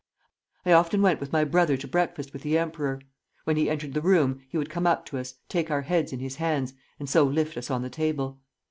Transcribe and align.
I 0.65 0.71
often 0.73 1.03
went 1.03 1.19
with 1.19 1.31
my 1.31 1.43
brother 1.43 1.77
to 1.77 1.87
breakfast 1.87 2.33
with 2.33 2.41
the 2.41 2.57
emperor. 2.57 3.01
When 3.43 3.55
he 3.55 3.69
entered 3.69 3.93
the 3.93 4.01
room, 4.01 4.41
he 4.49 4.57
would 4.57 4.67
come 4.71 4.87
up 4.87 5.05
to 5.05 5.19
us, 5.19 5.35
take 5.47 5.69
our 5.69 5.83
heads 5.83 6.11
in 6.11 6.19
his 6.19 6.37
hands, 6.37 6.73
and 6.99 7.07
so 7.07 7.23
lift 7.23 7.55
us 7.55 7.69
on 7.69 7.83
the 7.83 7.89
table. 7.91 8.39